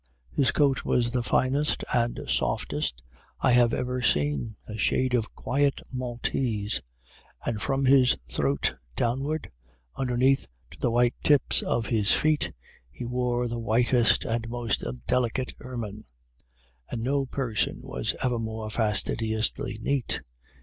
[0.31, 3.03] His coat was the finest and softest
[3.39, 6.81] I have ever seen, a shade of quiet Maltese;
[7.45, 9.51] and from his throat downward,
[9.95, 12.51] underneath, to the white tips of his feet,
[12.89, 16.05] he wore the whitest and most delicate ermine;
[16.89, 20.19] and no person was ever more fastidiously neat.